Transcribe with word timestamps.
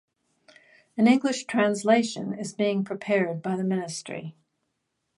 An 0.97 1.05
English 1.05 1.43
translation 1.45 2.33
is 2.33 2.55
being 2.55 2.83
prepared 2.83 3.43
by 3.43 3.55
the 3.55 3.63
Ministry. 3.63 4.35